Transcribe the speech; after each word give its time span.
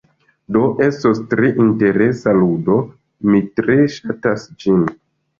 Do, 0.55 0.61
estos 0.83 1.17
tre 1.33 1.49
interesa 1.63 2.33
ludo, 2.37 2.77
mi 3.33 3.41
tre 3.61 3.75
ŝatas 3.97 4.47
ĝin. 4.65 4.81